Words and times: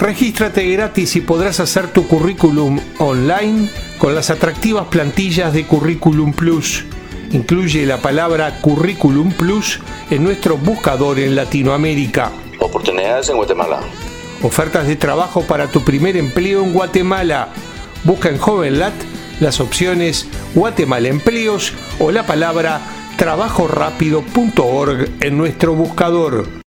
Regístrate 0.00 0.66
gratis 0.66 1.14
y 1.16 1.20
podrás 1.20 1.60
hacer 1.60 1.88
tu 1.88 2.08
currículum 2.08 2.80
online 2.98 3.68
con 3.98 4.14
las 4.14 4.30
atractivas 4.30 4.86
plantillas 4.86 5.52
de 5.52 5.66
Curriculum 5.66 6.32
Plus. 6.32 6.86
Incluye 7.32 7.84
la 7.84 7.98
palabra 7.98 8.62
Curriculum 8.62 9.30
Plus 9.30 9.78
en 10.10 10.24
nuestro 10.24 10.56
buscador 10.56 11.18
en 11.18 11.36
Latinoamérica. 11.36 12.32
Oportunidades 12.60 13.28
en 13.28 13.36
Guatemala. 13.36 13.80
Ofertas 14.42 14.86
de 14.86 14.96
trabajo 14.96 15.42
para 15.42 15.66
tu 15.66 15.82
primer 15.84 16.16
empleo 16.16 16.64
en 16.64 16.72
Guatemala. 16.72 17.48
Busca 18.02 18.30
en 18.30 18.38
JovenLat 18.38 18.94
las 19.38 19.60
opciones 19.60 20.26
Guatemala 20.54 21.08
Empleos 21.08 21.74
o 21.98 22.10
la 22.10 22.24
palabra 22.24 22.80
trabajorápido.org 23.18 25.10
en 25.20 25.36
nuestro 25.36 25.74
buscador. 25.74 26.59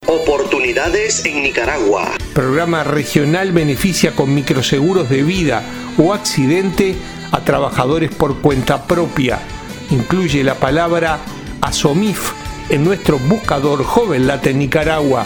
En 0.66 1.44
Nicaragua. 1.44 2.16
Programa 2.34 2.85
regional 2.85 3.52
beneficia 3.52 4.13
con 4.13 4.34
microseguros 4.34 5.09
de 5.09 5.22
vida 5.22 5.62
o 5.98 6.13
accidente 6.13 6.95
a 7.34 7.41
trabajadores 7.41 8.16
por 8.16 8.39
cuenta 8.39 8.88
propia. 8.88 9.39
Incluye 9.91 10.41
la 10.41 10.56
palabra 10.56 11.19
ASOMIF 11.59 12.31
en 12.69 12.86
nuestro 12.86 13.19
buscador 13.19 13.84
JovenLat 13.84 14.47
en 14.47 14.59
Nicaragua. 14.59 15.25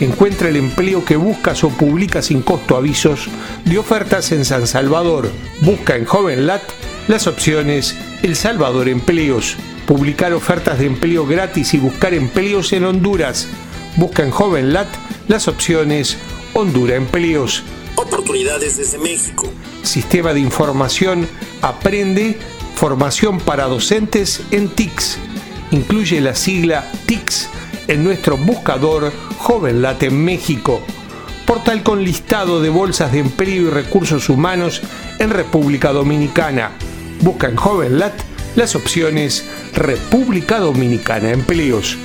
Encuentra 0.00 0.48
el 0.48 0.56
empleo 0.56 1.04
que 1.04 1.14
buscas 1.14 1.62
o 1.62 1.68
publica 1.68 2.20
sin 2.20 2.42
costo 2.42 2.76
avisos 2.76 3.28
de 3.64 3.78
ofertas 3.78 4.32
en 4.32 4.44
San 4.44 4.66
Salvador. 4.66 5.30
Busca 5.60 5.94
en 5.94 6.04
JovenLat 6.04 6.62
las 7.06 7.28
opciones 7.28 7.96
El 8.24 8.34
Salvador 8.34 8.88
Empleos. 8.88 9.56
Publicar 9.86 10.32
ofertas 10.32 10.80
de 10.80 10.86
empleo 10.86 11.28
gratis 11.28 11.74
y 11.74 11.78
buscar 11.78 12.12
empleos 12.12 12.72
en 12.72 12.86
Honduras. 12.86 13.46
Busca 13.96 14.24
en 14.24 14.30
JovenLat 14.32 14.88
las 15.28 15.46
opciones 15.46 16.16
Honduras 16.52 16.96
Empleos. 16.96 17.62
Oportunidades 17.94 18.76
desde 18.76 18.98
México. 18.98 19.48
Sistema 19.84 20.34
de 20.34 20.40
Información 20.40 21.28
Aprende 21.62 22.36
Formación 22.74 23.38
para 23.38 23.66
Docentes 23.66 24.40
en 24.50 24.68
TICS. 24.68 25.18
Incluye 25.70 26.20
la 26.20 26.34
sigla 26.34 26.90
TICS 27.06 27.48
en 27.86 28.02
nuestro 28.02 28.36
buscador 28.36 29.12
JovenLat 29.38 30.02
en 30.02 30.24
México. 30.24 30.80
Portal 31.46 31.84
con 31.84 32.02
listado 32.02 32.60
de 32.60 32.70
bolsas 32.70 33.12
de 33.12 33.20
empleo 33.20 33.62
y 33.62 33.70
recursos 33.70 34.28
humanos 34.28 34.82
en 35.20 35.30
República 35.30 35.92
Dominicana. 35.92 36.72
Busca 37.20 37.48
en 37.48 37.54
JovenLat 37.54 38.14
las 38.56 38.74
opciones 38.74 39.44
República 39.72 40.58
Dominicana 40.58 41.30
Empleos. 41.30 41.96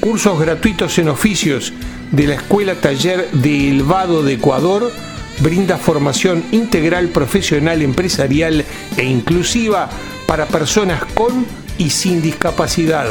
Cursos 0.00 0.38
gratuitos 0.38 0.98
en 0.98 1.08
oficios 1.08 1.72
de 2.12 2.26
la 2.26 2.34
Escuela 2.34 2.74
Taller 2.74 3.30
de 3.32 3.70
Elvado 3.70 4.22
de 4.22 4.34
Ecuador 4.34 4.92
brinda 5.40 5.76
formación 5.78 6.44
integral 6.52 7.08
profesional 7.08 7.82
empresarial 7.82 8.64
e 8.96 9.04
inclusiva 9.04 9.88
para 10.26 10.46
personas 10.46 11.04
con 11.14 11.46
y 11.78 11.90
sin 11.90 12.22
discapacidad. 12.22 13.06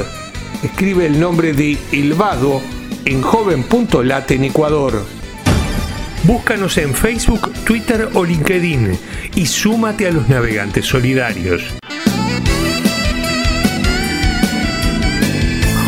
Escribe 0.64 1.06
el 1.06 1.20
nombre 1.20 1.54
de 1.54 1.78
Elvado 1.92 2.62
en 3.06 3.22
joven.lat 3.22 4.32
en 4.32 4.46
Ecuador. 4.46 5.06
Búscanos 6.24 6.78
en 6.78 6.96
Facebook, 6.96 7.54
Twitter 7.66 8.10
o 8.14 8.24
LinkedIn 8.24 8.98
y 9.36 9.46
súmate 9.46 10.08
a 10.08 10.12
los 10.12 10.28
navegantes 10.28 10.86
solidarios. 10.86 11.62